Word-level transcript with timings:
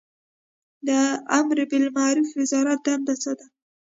د 0.87 0.89
امربالمعروف 1.39 2.29
وزارت 2.39 2.79
دنده 2.85 3.15
څه 3.23 3.31
ده؟ 3.37 3.45